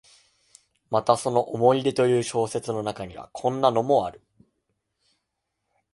[0.89, 4.23] またその「思い出」という小説の中には、こんなのもある。